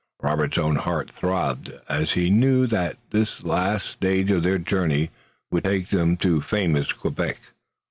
[0.23, 5.11] Robert's own heart throbbed as he knew that this last stage of their journey
[5.51, 7.39] would take them to famous Quebec.